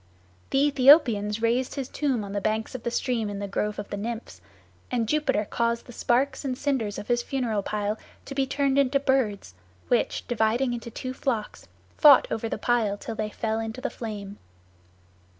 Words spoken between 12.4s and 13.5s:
the pile till they